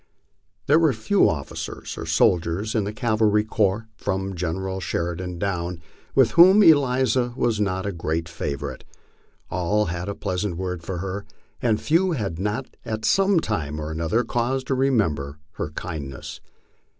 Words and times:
There 0.65 0.79
were 0.79 0.93
few 0.93 1.29
officers 1.29 1.95
or 1.95 2.07
soldiers 2.07 2.73
in 2.73 2.85
the 2.85 2.91
cavalry 2.91 3.43
corps, 3.43 3.87
from 3.95 4.33
General 4.33 4.79
Sheridan 4.79 5.37
down, 5.37 5.79
with 6.15 6.31
whom 6.31 6.63
Eliza 6.63 7.33
was 7.37 7.59
not 7.61 7.85
a 7.85 7.91
great 7.91 8.27
favorite. 8.27 8.83
All 9.51 9.85
had 9.93 10.09
a 10.09 10.15
pleasant 10.15 10.57
word 10.57 10.81
for 10.81 10.97
her, 10.97 11.27
and 11.61 11.79
few 11.79 12.13
had 12.13 12.39
not 12.39 12.65
at 12.83 13.05
some 13.05 13.39
time 13.39 13.79
or 13.79 13.95
other 14.01 14.23
cause 14.23 14.63
to 14.63 14.73
remember 14.73 15.37
her 15.57 15.69
kindness. 15.69 16.41